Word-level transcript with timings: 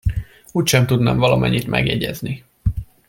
Úgysem 0.51 0.85
tudnám 0.85 1.17
valamennyit 1.17 1.67
megjegyezni. 1.67 2.43